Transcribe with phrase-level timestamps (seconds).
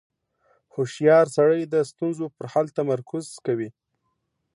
[0.73, 3.69] •هوښیار سړی د ستونزو پر حل تمرکز کوي.